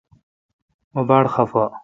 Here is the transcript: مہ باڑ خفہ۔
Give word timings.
مہ 0.93 1.01
باڑ 1.07 1.23
خفہ۔ 1.33 1.63